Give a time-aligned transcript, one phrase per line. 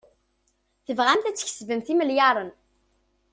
[0.85, 2.49] Tebɣamt ad tkesbemt imelyaṛen.